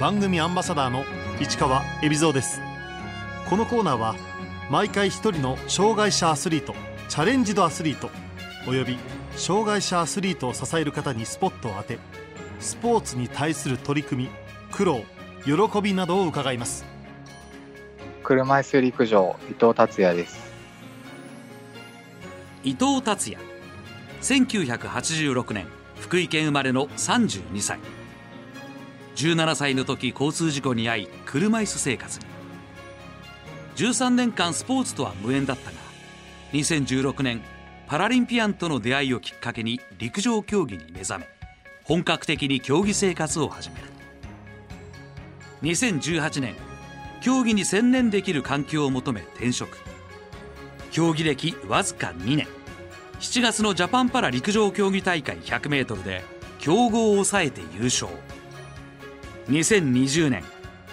[0.00, 1.04] 番組アンバサダーの
[1.40, 2.60] 市川恵比蔵です。
[3.48, 4.16] このコーナーは
[4.68, 6.74] 毎回一人の障害者アスリート
[7.08, 8.10] チャレンジドアスリート
[8.66, 8.98] および
[9.36, 11.98] 障害者アスリートを支える方にスポットを当て
[12.58, 14.30] スポーツに対する取り組み
[14.72, 15.04] 苦労
[15.44, 16.84] 喜びなどを伺います。
[18.24, 20.52] 車椅子陸上伊藤達也です。
[22.64, 23.44] 伊藤達也。
[24.22, 25.66] 1986年
[26.00, 27.78] 福井県生まれの32歳
[29.16, 32.26] 17歳の時交通事故に遭い車椅子生活に。
[33.76, 35.76] 13年間スポーツとは無縁だったが
[36.52, 37.42] 2016年
[37.86, 41.28] パラリンピアンとの出会いをきっかけに陸上競技に目覚め
[41.82, 43.86] 本格的に競技生活を始める。
[45.62, 46.54] 2018年
[47.20, 49.78] 競技に専念できる環境を求め転職。
[50.90, 52.46] 競技歴わずか2年
[53.18, 56.22] 7月のジャパンパラ陸上競技大会 100m で
[56.58, 58.08] 強豪を抑えて優勝。
[59.48, 60.42] 2020年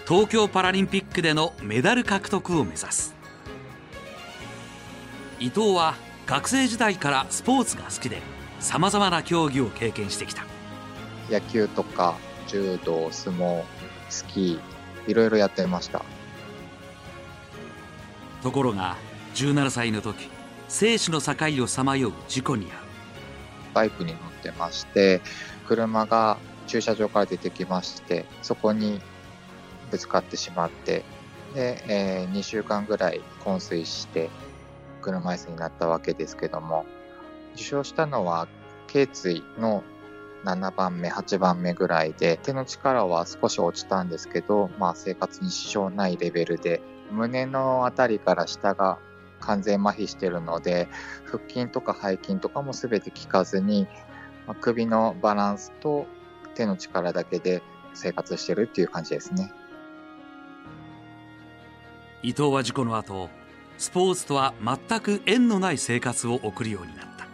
[0.05, 3.15] 東京パラリンピックでのメダル獲得を目指す。
[5.39, 5.95] 伊藤は
[6.25, 8.21] 学生時代からスポーツが好きで
[8.59, 10.43] さまざまな競技を経験してきた。
[11.29, 12.17] 野球とか
[12.47, 13.63] 柔道相撲
[14.09, 16.03] スキーいろいろやってました。
[18.43, 18.97] ところが
[19.35, 20.29] 17歳の時
[20.67, 22.71] 生死の境をさまよう事故に遭う。
[23.73, 25.21] バイクに乗ってまして
[25.67, 26.37] 車が
[26.71, 29.01] 駐車場から出てきましてそこに
[29.91, 31.03] ぶつかってしまって
[31.53, 34.29] で、えー、2週間ぐらい昏睡して
[35.01, 36.85] 車椅子になったわけですけども
[37.55, 38.47] 受傷したのは
[38.87, 39.83] 頸椎の
[40.45, 48.97] 7番目8番目ぐらいで手の力は少し落ちたんですけど、まあ、生活に支障ないレベルで胸の辺りから下が
[49.41, 50.87] 完全麻痺してるので
[51.25, 53.87] 腹筋とか背筋とかも全て効かずに、
[54.47, 56.07] まあ、首のバランスと
[56.51, 57.61] 手の力だけで
[57.93, 59.51] 生活してるっていう感じですね。
[62.23, 63.29] 伊藤は事故の後
[63.77, 67.25] スポーツとは全く縁のない生活を送るようになった。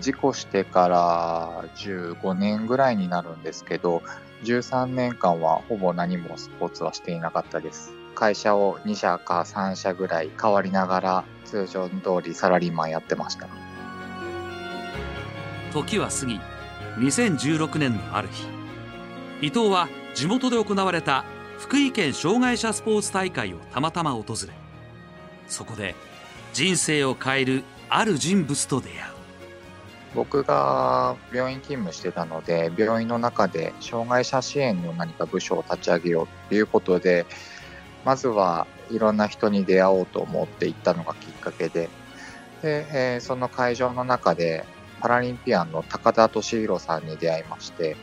[0.00, 4.02] 事故してから15年ぐらいになるんですけど
[4.44, 7.92] 13年間はほぼ何もスポーツはしていなかったです。
[8.14, 13.48] 会社を2社か3社ぐらい変わりながら通常通りサラリーマンやってました。
[15.72, 16.40] 時は過ぎ
[16.98, 18.46] 2016年のある日
[19.40, 21.24] 伊藤は地元で行われた
[21.58, 24.52] 福井県障害者スポーツ大会をたまたま訪れ
[25.46, 25.94] そこで
[26.52, 29.18] 人生を変えるある人物と出会う。
[30.14, 37.26] 僕が病院勤務してたので病院の中で障害者支援の何か部署を立ち上げようっていうことで
[38.04, 41.90] まずはいろんな人に出会おうと思って行ったのがきっかけで
[42.62, 44.64] で、えー、その会場の中で
[45.00, 47.96] パラリンピアンの高田敏弘さんに出会いまして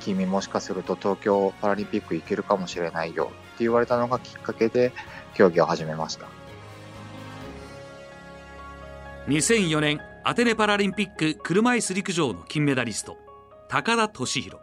[0.00, 4.92] 君もしかすると東京パラリンピック行けるかもしれないよって言われたのがきっかけで
[5.34, 6.26] 競技を始めました。
[9.28, 13.16] 2004年アテネパラリンピック車椅子陸上の金メダリスト
[13.68, 14.62] 高田敏弘。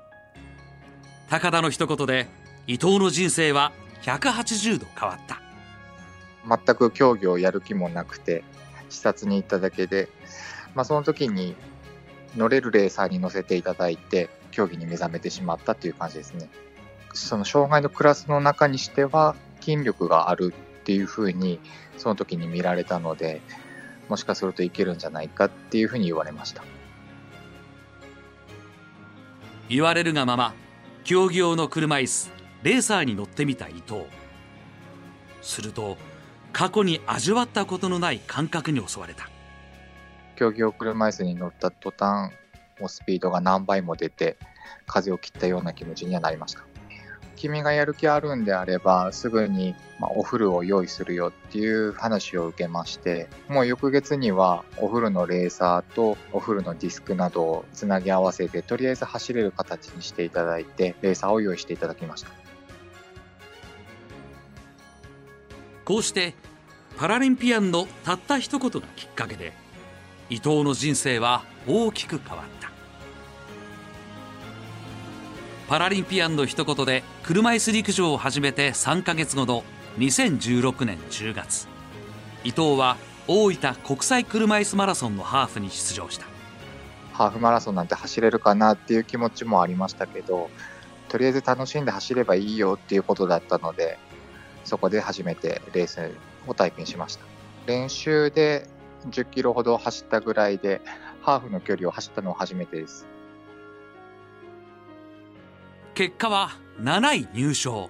[1.30, 2.28] 高田の一言で
[2.68, 3.72] 伊藤の人生は
[4.04, 5.42] 180度変わった。
[6.48, 8.44] 全く競技をやる気もなくて
[8.90, 10.10] 視察に行っただけで
[10.76, 11.56] まあ、その時に
[12.36, 16.50] 乗れるレーサーに乗せていただいて、競技に目覚めてしまったっていう感じですね。
[17.14, 21.60] その障害のクラスの中にしては、筋力があるっていうふうに、
[21.98, 23.42] その時に見られたので、
[24.10, 26.64] もしかするといけるんじゃないかっていうふうに言われました。
[29.70, 30.54] 言われるがまま、
[31.04, 32.32] 競技用の車椅子、
[32.64, 34.04] レーサーに乗ってみた伊藤。
[35.42, 35.98] すると、
[36.54, 39.31] 過去に味わったことのない感覚に襲われた。
[40.42, 42.32] 競技用車椅子に乗った途端、
[42.80, 44.38] もうスピードが何倍も出て、
[44.88, 46.64] 風を切ったような気持ちにはなりました。
[47.36, 62.32] 君がやる気あるんであれば、すぐに、お風呂を用意するよっていう話を受けまして、もう翌月にはお風呂のレーサーとお風呂のディスクなどをつなぎ合わせて、とりあえず走れる形にしていただいて、レーサーを用意していただきました。
[65.86, 66.34] こうして、
[66.98, 69.61] パラリンピアンのたった一言がきっかけで、
[70.32, 72.72] 伊藤の人生は大きく変わった。
[75.68, 79.66] パラリンピアンの一言で車椅子陸上を始めて3か月後の
[79.98, 81.68] 2016年10月。
[82.46, 82.96] 伊藤は
[83.28, 86.26] 大分国際車椅子マラソンのハーフに出場した。
[87.12, 90.50] ハーフマラソンなんて走れるかなっていう気持ちもありましたけど
[91.10, 94.00] とりあえず楽しんで走ればいいよっていうことだったので
[94.64, 96.10] そこで初めてレース
[96.48, 97.26] を体験しました。
[97.68, 98.68] 練習で
[99.10, 100.82] 10キロほど走ったぐらいで、
[101.22, 103.08] ハーフの距離を走ったのは初めてです。
[105.94, 107.90] 結果は7位入賞。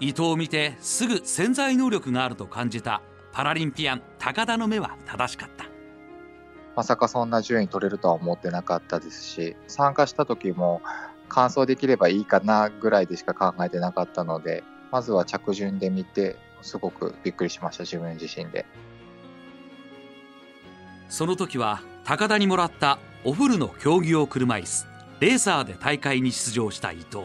[0.00, 3.02] 伊藤を見てすぐ潜在能力があると感じた
[3.32, 5.70] パラリンピアン高田の目は正しかった。
[6.76, 10.80] まさかそんな順位取れるとは思ってなかったですし参加した時も
[11.28, 18.66] 完走できればいいかなぐらいでしか考えてなかったのでまずは着順で見てすごくびっくりしました自分自身で
[21.10, 24.86] その時は高田にもらったおフルの競技用車椅子
[25.18, 27.24] レーサーで大会に出場した伊藤。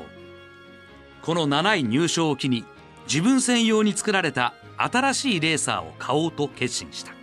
[1.21, 2.65] この7位入賞を機に
[3.07, 7.13] 自分専用に作られた新しいレーサーを買おうと決心した。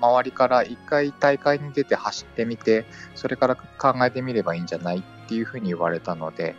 [0.00, 6.54] 周りから一回大会に出て走ってみてそれから考えてみればいいんじゃないっていうふうに言われたので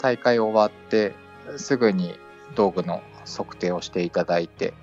[0.00, 1.14] 大会終わって
[1.56, 2.16] すぐに
[2.54, 4.74] 道具の測定をしていただいて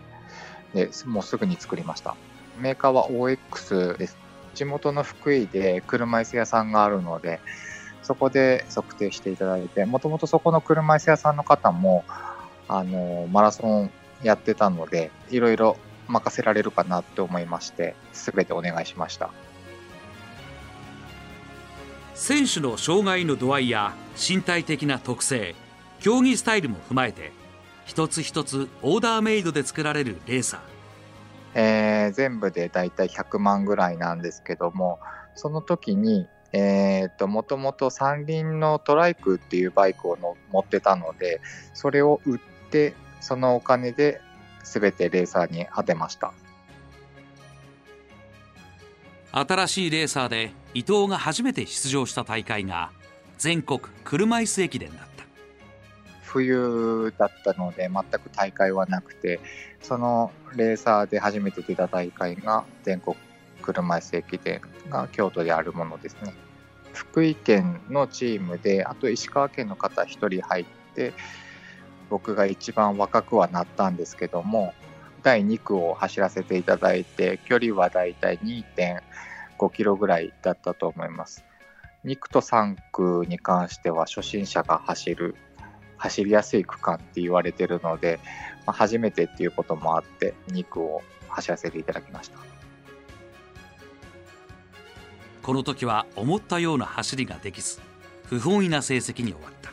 [0.73, 2.15] でもうすぐに作りました。
[2.59, 4.17] メーカーは OX です。
[4.55, 7.39] 地元の福井で車椅子屋さんがあるので
[8.03, 12.03] そこで測定していただいてもともとそこの車椅子屋さんの方も
[12.67, 13.91] あのマラソン
[14.23, 15.77] やってたのでいろいろ
[16.07, 19.29] 任せられるかなって思いまして全てお願いしました。
[22.15, 25.55] 選手の障害の度合いや身体的な特性
[26.01, 27.31] 競技スタイルも踏まえて
[27.85, 30.68] 一つ一つオーダーメイドで作られるレーサー。
[31.53, 34.99] えー、全部でだいたい100万ぐらいなんですけども
[35.35, 41.41] その時にえーと、もともと三輪のトライクっていうバイクをの持ってたので
[41.73, 42.39] それを売っ
[42.71, 44.19] てそのお金で
[44.63, 46.33] 全てレーサーに当てました。
[49.31, 52.89] 新しいレーサーで伊藤が初めて出場した大会が
[53.37, 55.08] 全国車椅子駅伝だ
[56.31, 59.39] 冬だったので全く大会はなくて
[59.81, 63.15] そのレーサーで初めて出た大会が全国
[63.61, 66.33] 車椅子駅伝が京都であるものですね。
[66.93, 70.65] 福井県のチームであと石川県の方1人入っ
[70.95, 71.13] て
[72.09, 74.73] 僕が一番若くはなったんですけども
[75.23, 81.43] 第2区を走らせていただいて距離はだいたい2.5キロぐらいだったと思います。
[82.05, 85.35] 2区と3区に関しては初心者が走る
[85.99, 88.19] 走りやすい区間って言われてるので、
[88.65, 92.39] まあ、初めてっていうこともあって2区を走らせていただきました。
[95.43, 97.79] この時は思ったような走りができず
[98.25, 99.71] 不本意な成績に終わった。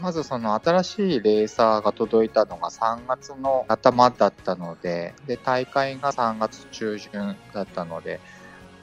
[0.00, 8.18] まずその新しいレーサーが届いたのが3月の頭だったのでで大会が3月中旬だったので、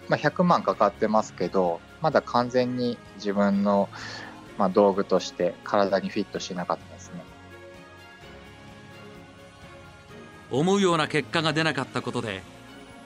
[0.09, 3.89] まあ、100万かかってますけどまだ完全に自分の
[4.57, 7.23] まあ、道具として体にフィットしなかったですね。
[10.49, 12.41] 思うような結果が出なかったことで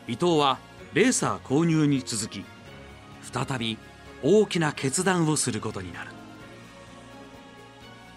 [0.08, 0.60] 伊藤は
[0.94, 2.46] レーサー購入に続き
[3.22, 3.78] 再び
[4.24, 6.12] 大きな決断をすることになる。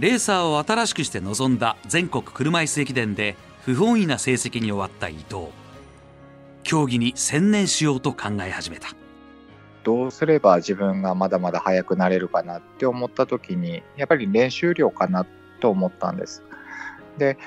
[0.01, 5.47] レーサーを新しくして臨んだ全国車椅子駅伝で不本意な成績に終わった伊藤。
[6.63, 8.89] 競技に専念しようと考え始めた。
[9.85, 15.27] どうすれば自分がまだまだ速くなれるかなって思った時にやっぱり練習量かな
[15.61, 16.43] と思ったんです。
[17.19, 17.39] で、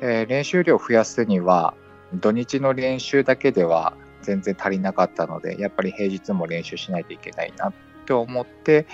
[0.00, 1.74] えー、練習量を増やすには
[2.14, 7.72] 土日の練習だけでは全然足りなかったのでやっぱり平日も練習しないといけないなっ
[8.06, 8.86] て思って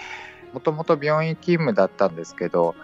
[0.53, 2.75] もともと病院勤務だったんですけど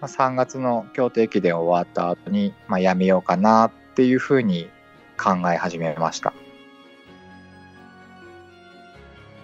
[0.00, 4.70] 3月の京都駅伝終わった後に、まあ、やめようかなっていうふうに
[5.16, 6.32] 考え始めました。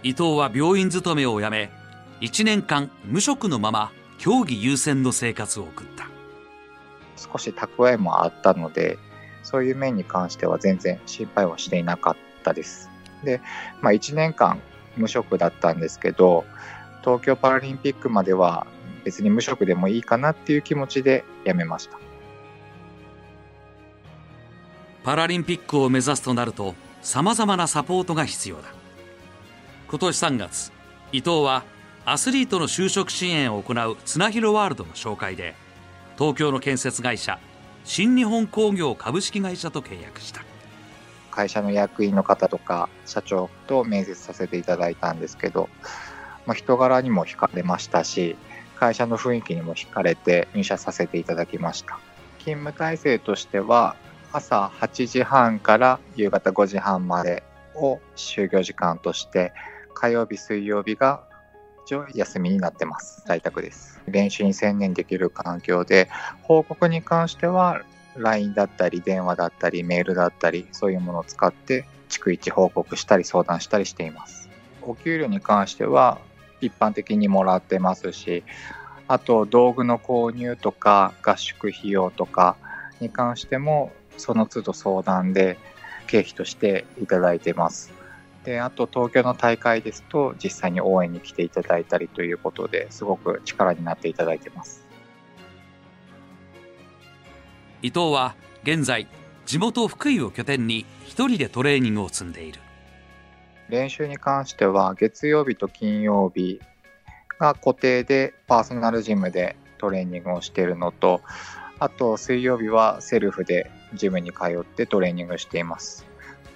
[0.05, 1.73] 伊藤は病院勤めを辞め
[2.21, 6.09] 1年間無職のまま競技優先の生活を送った。
[7.17, 8.99] 少し蓄えもあったので
[9.43, 12.91] そういう面に関しては全然心配はしていなかったです。
[13.25, 13.41] で、
[13.81, 14.61] まあ、1年間
[14.99, 16.45] 無職だったんですけど
[17.03, 18.67] 東京パラリンピックまでは
[19.05, 21.99] 別に無職でもいいかなっていう気持ちで辞めました。
[25.03, 28.84] パラリンピックを目指すとなるとさまざまなサポートが必要だ
[29.95, 30.73] 今年3月
[31.13, 31.63] 伊藤は
[32.05, 35.55] アスリートの就職支援を行う綱広ワールドの紹介で
[36.19, 37.39] 東京の建設会社
[37.85, 40.43] 新日本工業株式会社と契約した。
[41.31, 45.69] 会社の役員の方とか社長と面接させていただいたんですけど、
[46.45, 48.37] まあ、人柄にも惹かれましたし
[48.75, 52.01] 会社の雰囲気にも惹かれて入社させていただきました。
[52.41, 53.95] 勤務体制としては
[54.33, 57.45] 朝8時半から夕方5時半まで
[57.77, 59.53] を就業時間として
[59.95, 61.23] 火曜日、水曜日が
[61.87, 63.23] 一応休みになってます。
[63.27, 64.01] 在宅です。
[64.07, 66.09] 練習に専念できる環境で、
[66.43, 67.83] 報告に関しては
[68.17, 74.49] LINE だったり、電話だったり、メールだったり、そういうものを使って、逐一報告したり相談したりしています。
[74.83, 76.19] お給料に関しては、
[76.61, 78.45] 一般的にもらってますし、
[79.07, 82.57] あと道具の購入とか合宿費用とか
[83.01, 85.59] に関してもその都度相談で
[86.07, 87.93] 経費としていただいてます。
[88.45, 94.85] で、あと東京の大会ですと実際に応援に来ていただいたりということですごく力になっていただいてます。
[97.85, 99.07] 伊藤は現在
[99.45, 102.59] 地元福井を拠点に一人でトレーニングを積んでいる
[103.69, 106.61] 練習に関しては月曜日と金曜日
[107.39, 111.21] が固定でパーソナルジムでトレーニングをしているのと
[111.79, 116.07] あと水曜日はセルフでジムに通ってトレーニングしています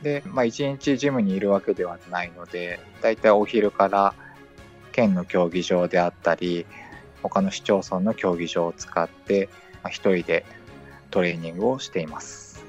[0.02, 4.14] で、まあ、1日ジムにいるわけではないのでだいたいお昼から
[4.92, 6.66] 県の競技場であったり
[7.22, 9.48] 他の市町村の競技場を使って、
[9.82, 10.44] まあ、1人で
[11.10, 12.64] トレーニングをしています。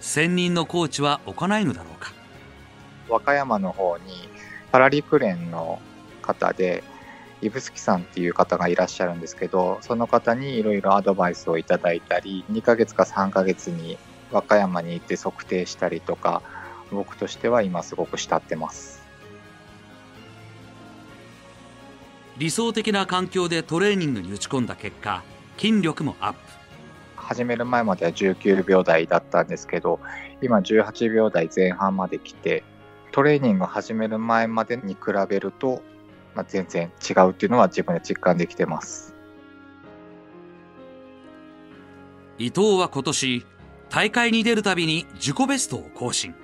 [0.00, 2.12] 専任のコーチは置かないのだろうか？
[3.08, 4.28] 和歌山の方に
[4.70, 5.80] パラ陸連の
[6.20, 6.84] 方で
[7.44, 13.98] 指宿さんっていう方がいらっしゃるんですけどその方にいろいろアドバイスをいただいたり2ヶ月か3ヶ月に
[14.32, 16.42] 和歌山に行って測定したりとか
[16.90, 19.04] 僕としては今すごく慕ってます。
[22.38, 25.22] 理想的な環境でトレーニングに打ち込んだ結果
[25.56, 26.38] 筋力もアップ。
[27.16, 30.00] 始める前までは19秒台だったんですけど
[30.42, 32.64] 今18秒台前半まで来て
[33.14, 35.82] トレーニング始める前までに比べると、
[36.34, 39.14] まあ、全然違うっていうのは自分で実感できてます。
[42.38, 43.46] 伊藤は今年
[43.88, 46.34] 大会に出るたびに自己ベストを更新。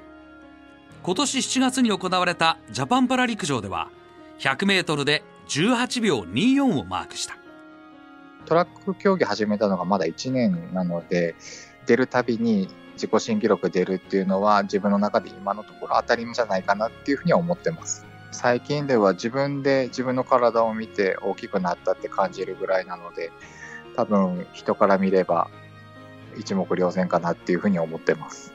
[1.02, 3.90] 今年7月に行われたジャパンパラ陸上では
[4.38, 7.36] 100m で18秒24をマークした。
[8.46, 11.34] トラック競技始めたのがまだ1年なので
[11.86, 23.32] 出るたびに自己新記録出るっていうのは自分の中で今のところ当たり前じゃないかなっていうふうには思ってます最近では自分で自分の体を見て大きくなったって感じるぐらいなので
[23.96, 25.50] 多分人から見れば
[26.38, 28.52] 一目瞭然かなっていうふうに思ってます。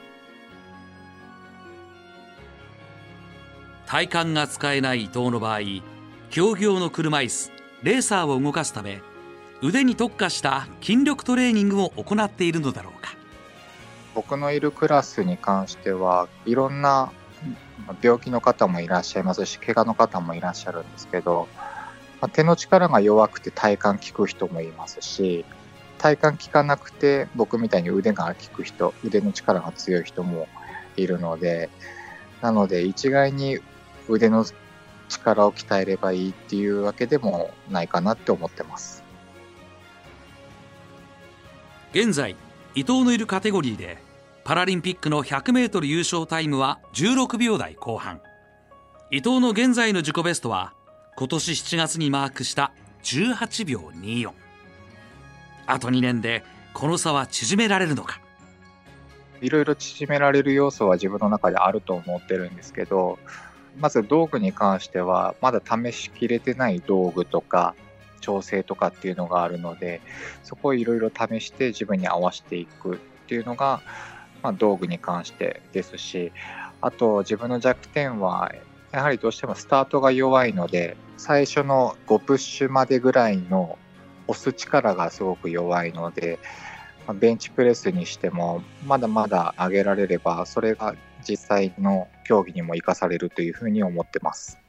[3.86, 5.60] 体幹が使えない伊藤の場合
[6.30, 7.52] 競技用の車椅子
[7.84, 9.00] レーサーを動かすため
[9.62, 13.14] 腕に特化した筋力トレーニングを行っているのだろうか。
[14.14, 17.12] 僕のいるクラスに関してはいろんな
[18.02, 21.48] 病気の方もいらっしゃいますし怪我の方もいらっしゃるんですけど、
[22.20, 25.44] まあ、手の力が弱くて体幹効く人もいますし
[25.98, 30.48] 体幹効かなくて僕みたいに腕が効く人腕の力が強い人も
[30.96, 31.70] いるので
[32.42, 33.58] なので一概に
[34.08, 34.44] 腕の
[35.08, 39.02] 力を鍛えればいいっていうわけでもないかなって思ってます。
[41.92, 42.36] 現在
[42.74, 44.05] 伊藤のいるカテゴリーで
[44.46, 48.20] パラリンピックの 100m 優勝タイムは16秒台後半。
[49.10, 50.72] 伊藤の現在の自己ベストは
[51.16, 52.70] 今年7月にマークした
[53.02, 54.30] 18秒24
[55.66, 58.20] あと2年でこの差は縮められるのか？
[59.40, 63.18] いろいろ縮められる要素は自分の中であると思ってるんですけど
[63.80, 67.74] まず道具に関しては、まだ試しきれてない道具とか、
[68.20, 70.00] 調整とかっていうのがあるので、
[70.44, 73.82] そこをいろいろ試して自分に合わせていくっていうのが、
[74.46, 76.30] まあ、道具に関してですし、
[76.80, 78.52] あと自分の弱点は、
[78.92, 83.76] やはりどうしてもスタートが弱いので、最初の5プッシュまでぐらいの
[84.28, 86.38] 押す力がすごく弱いので、
[87.08, 90.94] まベンチプレスにしても、まだまだ上げられれば、それが
[91.28, 94.60] 実際の競技にも生かされるというふうに思ってます。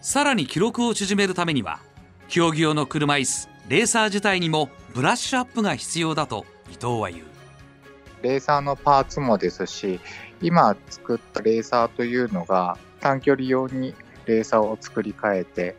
[0.00, 1.80] さらに記録を縮めるためには
[2.28, 7.24] 競技用の車椅子レーサー自体にもブラッシュアップが必要だと伊藤は言う
[8.22, 10.00] レーサーのパーツもですし
[10.42, 13.94] 今作ったレーサーというのが短距離用に
[14.26, 15.76] レーサーを作り変えて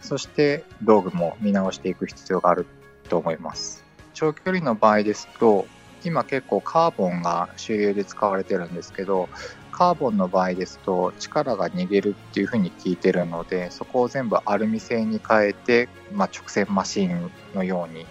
[0.00, 2.66] そして道具も見直していく必要がある
[3.08, 5.66] と思います長距離の場合ですと
[6.04, 9.28] 今結構カーボンが主流で使われてるんですけど、
[9.70, 18.06] カーボンの場合ですと力が逃げるっていうふうに聞いてるので、そこを全部アルミ製に変えて、まあ、直線マシンのように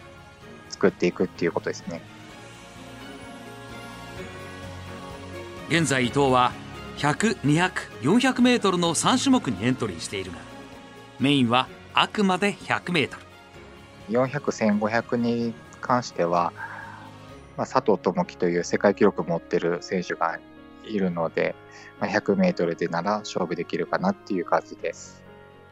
[0.69, 2.01] 作っていくっていうことですね。
[5.70, 6.52] 現在伊藤は
[6.98, 7.72] 100、200、
[8.02, 10.38] 400メートルの3種目にエントリーしているが、
[11.20, 13.24] メインはあくまで100メートル。
[14.10, 16.54] 400、1500に関しては、
[17.56, 20.40] まあ、佐藤智樹という世界記録を持ってる選手が
[20.86, 21.54] いるので、
[22.00, 25.22] まあ、100メートルでなら勝負できるかなっていう感じです。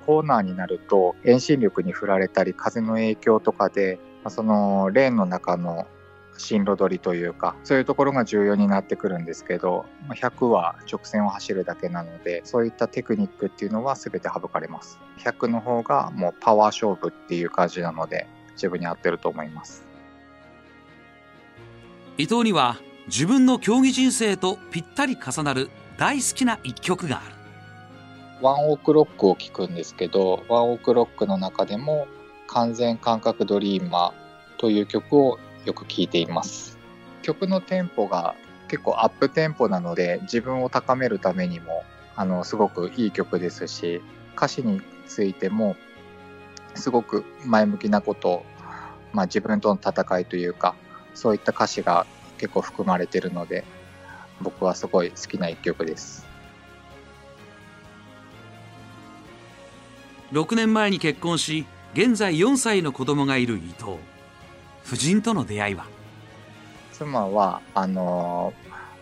[0.05, 5.87] コーナーになると遠心力に振られたり風の影響とかで、まあ、そのレーンの中の
[6.37, 14.99] 進路取りというか、そういうところが重要になってくるんですけど、100は直線を走るだけなので、そういったテクニックっていうのは全て省かれます。
[15.19, 19.85] 100の方がもうパワー勝負っていう感じなので、自分に合ってると思います。
[22.17, 22.77] 伊藤には
[23.07, 27.35] 自分の競技人生とぴったり重なる大好きな一曲がある。
[28.41, 32.07] ワンオークロックを聴くんですけど、ワンオークロックの中でも
[32.47, 36.77] 完全感覚ドリーマーという曲をよく聴いています。
[37.23, 38.35] 曲のテンポが
[38.69, 41.83] 結構アップテンポなので自分を高めるためにも
[42.15, 44.01] あのすごくいい曲ですし
[44.37, 45.75] 歌詞についても
[46.73, 48.45] すごく前向きなこと、
[49.11, 50.73] まあ、自分との戦いというか
[51.13, 52.05] そういった歌詞が
[52.37, 53.65] 結構含まれているので
[54.41, 56.25] 僕はすごい好きな一曲です。
[60.31, 63.97] 6年前に結婚し現在4歳の子供がいる伊藤
[64.87, 65.85] 夫人との出会いは？
[66.93, 68.53] 妻はあの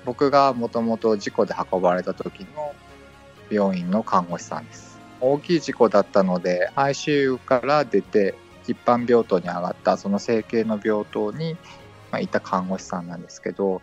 [0.04, 2.74] 僕がもともと事故で運ばれた時の
[3.52, 5.00] 病院の看護師さんです。
[5.22, 8.36] 大きい事故だったので ICU から出て
[8.68, 11.56] 一般病棟に上がったその整形の病棟に、
[12.12, 13.82] まあ、いた看護師さんなんですけど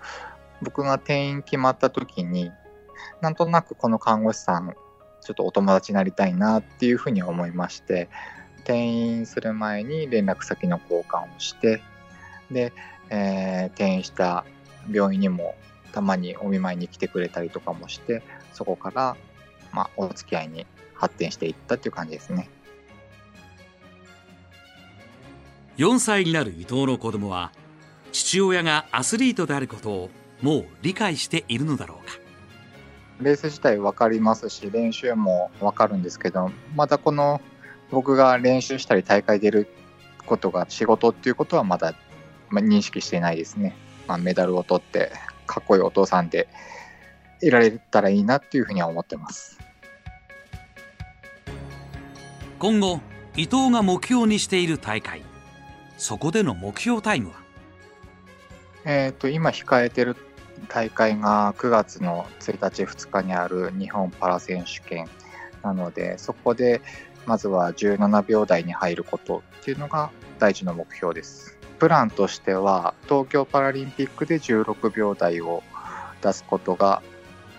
[0.61, 2.51] 僕が転院決まった時に
[3.21, 4.75] なんとなくこの看護師さん
[5.21, 8.09] ちょっとお友達になりたいなっていうふうに思いまして
[8.61, 11.81] 転院する前に連絡先の交換をして
[12.53, 12.73] で、
[13.11, 14.45] えー、転院した
[14.91, 15.55] 病院にも
[15.93, 19.17] たまにお見舞いに来てくれたりとかもしてそこから、
[19.73, 22.49] まあ、お付き合いに発展していったっていう感じですね。
[25.79, 27.51] 4歳になる伊藤の子供は
[28.13, 30.11] 父親がアスリートであることを
[30.43, 32.19] もう理解しているのだろうか。
[33.21, 37.41] レース自体分かりますし練習も分かるんですけどまだこの
[37.91, 39.69] 僕が練習したり大会出る
[40.27, 41.95] ことが仕事っていうことはまだ
[42.61, 43.75] 認識してないですね、
[44.07, 45.13] まあ、メダルを取って
[45.47, 46.49] かっこいいお父さんで
[47.41, 49.59] いられたらいいなっていうふうには思ってます。
[52.59, 53.01] 今後
[53.35, 55.23] 伊藤が目標にしている大会
[55.97, 57.37] そこでの目標タイムは？
[58.85, 60.17] えっ、と今控えてる
[60.69, 65.09] 大会が9月の1日、2日にある日本パラ選手権
[65.63, 66.83] なので、そこで
[67.27, 71.59] まずは17秒台に入ることっていうのが大事な目標です。
[71.83, 75.65] プランとしては、東京パラリンピックで16秒台を
[76.23, 77.03] 出すことが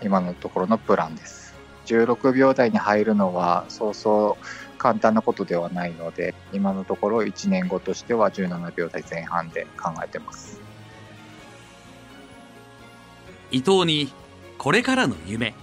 [0.02, 1.54] 今のところのプランです。
[1.88, 10.62] 16秒台に入るのはそうそう簡単なことではないので、今のところ1年後としては17秒台前半で考えてます。
[13.52, 14.10] 伊藤に
[14.58, 15.54] これからの夢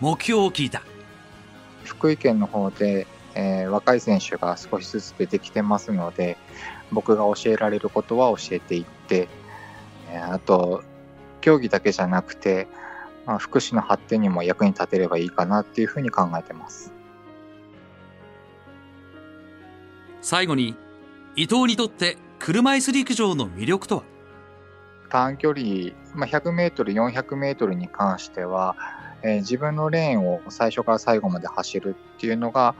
[0.00, 0.80] 目標を聞いた
[1.84, 6.38] 福井県の方で、えー、若い選手が少しずつ出てきてますので
[6.92, 9.28] 僕が教えられることは教えていって、
[10.10, 10.82] えー、あと
[11.40, 12.66] 競技だけじゃなくて、
[13.26, 16.92] まあ、福祉の発展にも役に立てればいいかなっていうふうに考えてます。
[20.20, 20.76] 最後に
[21.36, 24.02] 伊藤にとって車椅子陸上の魅力とは？
[25.08, 28.76] 短距離、まあ、100メートル、400メートルに関しては、
[29.22, 32.74] えー、自分のレーンを最初から最後まで走るっていうのが、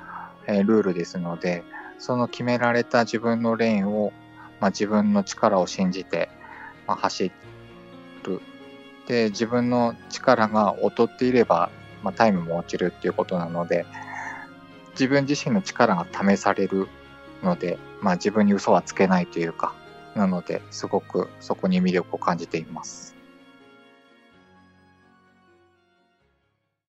[0.47, 1.65] えー、ルールですので、
[1.99, 4.13] その決められた自分のレーンを、
[4.61, 6.29] まあ、自分の力を信じて、
[6.87, 7.31] まあ、走
[8.25, 8.41] る。
[9.07, 11.71] で、自分の力が劣っていれば、
[12.03, 13.87] まあ、タイムも落ちるっていうことなので、
[14.93, 16.89] 自分自身の力が試される
[17.43, 19.75] ので、まあ、自分に嘘はつけないというか、
[20.15, 23.18] なので、すごくそこに魅力を感じています。